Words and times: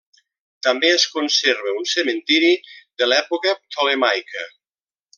També 0.67 0.89
es 0.93 1.05
conserva 1.17 1.75
un 1.81 1.85
cementiri 1.93 2.51
de 3.03 3.11
l'època 3.13 3.57
ptolemaica. 3.63 4.51